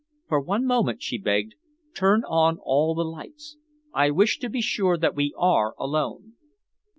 [0.27, 1.53] "For one moment," she begged,
[1.93, 3.57] "turn on all the lights.
[3.93, 6.33] I wish to be sure that we are alone."